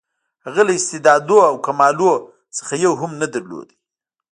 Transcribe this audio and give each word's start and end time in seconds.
هغه 0.45 0.61
له 0.67 0.73
استعدادونو 0.79 1.47
او 1.49 1.55
کمالونو 1.65 2.25
څخه 2.57 2.73
یو 2.85 2.93
هم 3.01 3.11
نه 3.21 3.27
درلود. 3.33 3.67